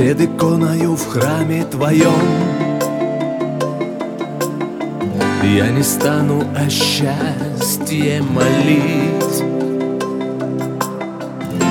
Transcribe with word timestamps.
Пред 0.00 0.18
иконою 0.22 0.96
в 0.96 1.06
храме 1.08 1.62
твоем. 1.70 2.24
Я 5.44 5.68
не 5.68 5.82
стану 5.82 6.42
о 6.56 6.70
счастье 6.70 8.22
молить. 8.22 9.44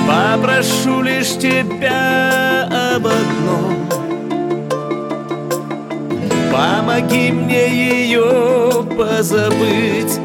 Попрошу 0.06 1.02
лишь 1.02 1.38
тебя 1.38 2.68
об 2.94 3.08
одном. 3.08 3.74
Помоги 6.52 7.32
мне 7.32 7.68
ее 7.68 8.84
позабыть. 8.96 10.20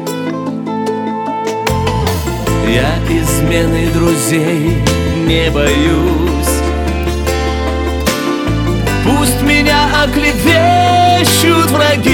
Я 2.68 2.98
измены 3.10 3.90
друзей 3.92 4.76
не 5.26 5.50
боюсь 5.50 6.35
Пусть 9.26 9.42
меня 9.42 9.88
оклевещут 10.04 11.70
враги. 11.72 12.12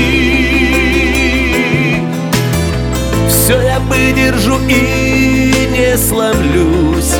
Все 3.28 3.60
я 3.60 3.78
выдержу 3.80 4.58
и 4.66 5.68
не 5.72 5.98
сломлюсь. 5.98 7.16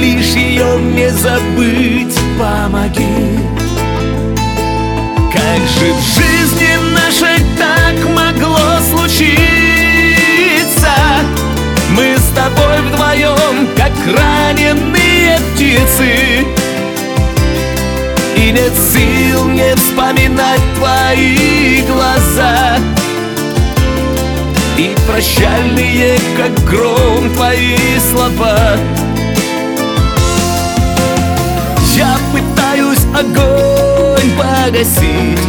Лишь 0.00 0.34
ее 0.34 0.80
не 0.80 1.10
забыть 1.10 2.18
помоги. 2.38 3.38
Как 5.30 5.60
же 5.78 5.92
в 5.92 6.00
нет 18.66 18.74
сил 18.78 19.48
не 19.48 19.74
вспоминать 19.76 20.60
твои 20.76 21.82
глаза. 21.82 22.76
И 24.76 24.94
прощальные, 25.06 26.18
как 26.36 26.52
гром, 26.64 27.32
твои 27.34 27.76
слова. 28.10 28.76
Я 31.94 32.16
пытаюсь 32.32 33.06
огонь 33.14 34.30
погасить. 34.36 35.40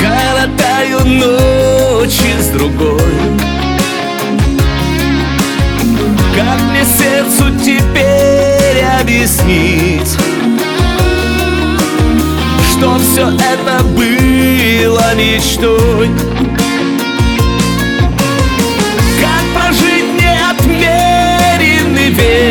Коротаю 0.00 1.04
ночи 1.06 2.34
с 2.40 2.48
другой. 2.48 3.00
Как 6.36 6.60
мне 6.70 6.84
сердцу 6.84 7.46
теперь 7.64 8.17
объяснить 9.00 10.16
Что 12.70 12.98
все 12.98 13.28
это 13.28 13.82
было 13.84 15.14
мечтой. 15.14 16.10
Как 19.20 19.44
прожить 19.54 20.10
неотмеренный 20.20 22.10
век 22.10 22.47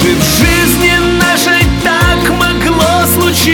же 0.00 0.14
в 0.14 0.22
жизни 0.22 0.92
нашей 1.20 1.62
так 1.84 2.30
могло 2.30 3.06
случиться. 3.14 3.50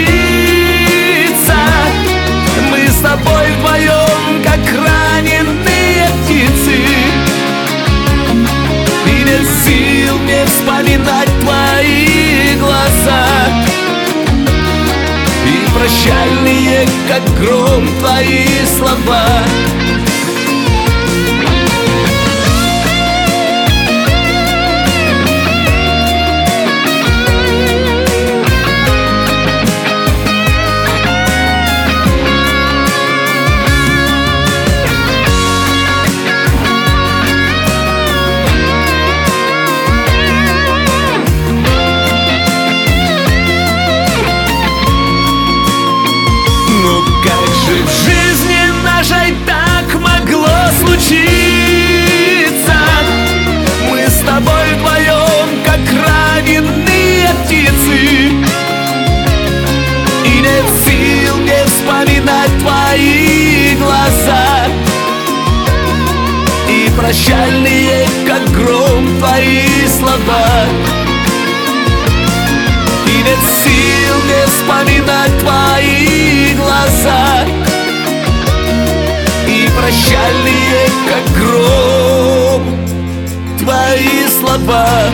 Мы 2.70 2.88
с 2.88 3.00
тобой 3.00 3.52
вдвоем, 3.58 4.42
как 4.44 4.60
раненые 4.72 6.08
птицы. 6.22 6.76
И 9.06 9.24
нет 9.24 9.46
сил 9.64 10.18
не 10.20 10.44
вспоминать 10.46 11.30
твои 11.40 12.56
глаза. 12.58 13.26
И 15.46 15.66
прощальные, 15.76 16.86
как 17.08 17.22
гром, 17.40 17.88
твои 17.98 18.46
слова 18.78 19.42
прощальные, 67.06 68.04
как 68.26 68.42
гром, 68.50 69.16
твои 69.18 69.86
слова. 69.86 70.66
И 73.06 73.22
нет 73.22 73.38
сил 73.62 74.16
не 74.26 74.46
вспоминать 74.48 75.38
твои 75.38 76.54
глаза. 76.54 77.44
И 79.46 79.68
прощальные, 79.78 80.88
как 81.08 81.24
гром, 81.38 82.62
твои 83.60 84.26
слова 84.40 85.04